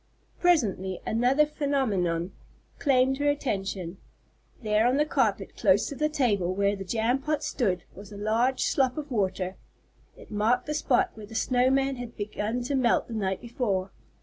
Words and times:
Presently 0.39 0.99
another 1.05 1.45
phenomenon 1.45 2.31
claimed 2.79 3.19
her 3.19 3.29
attention. 3.29 3.97
There 4.63 4.87
on 4.87 4.97
the 4.97 5.05
carpet, 5.05 5.55
close 5.55 5.85
to 5.89 5.95
the 5.95 6.09
table 6.09 6.55
where 6.55 6.75
the 6.75 6.83
jam 6.83 7.19
pot 7.21 7.43
stood, 7.43 7.83
was 7.93 8.11
a 8.11 8.17
large 8.17 8.63
slop 8.63 8.97
of 8.97 9.11
water. 9.11 9.57
It 10.17 10.31
marked 10.31 10.65
the 10.65 10.73
spot 10.73 11.11
where 11.13 11.27
the 11.27 11.35
snow 11.35 11.69
man 11.69 11.97
had 11.97 12.17
begun 12.17 12.63
to 12.63 12.73
melt 12.73 13.09
the 13.09 13.13
night 13.13 13.41
before. 13.41 13.91